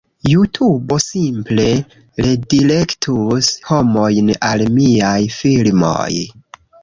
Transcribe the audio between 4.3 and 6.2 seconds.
al miaj filmoj